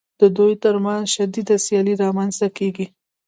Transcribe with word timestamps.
د 0.19 0.21
دوی 0.37 0.53
ترمنځ 0.63 1.03
شدیده 1.15 1.55
سیالي 1.65 1.93
رامنځته 2.03 2.47
کېږي 2.57 2.85